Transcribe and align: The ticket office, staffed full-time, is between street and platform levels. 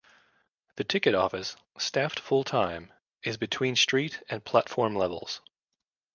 The 0.77 0.83
ticket 0.83 1.13
office, 1.13 1.55
staffed 1.77 2.19
full-time, 2.19 2.91
is 3.23 3.37
between 3.37 3.75
street 3.75 4.19
and 4.29 4.43
platform 4.43 4.95
levels. 4.95 5.41